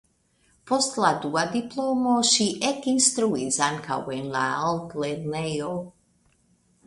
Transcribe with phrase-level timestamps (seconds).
[0.69, 5.69] Post la dua diplomo ŝi ekinstruis ankaŭ en la altlernejo.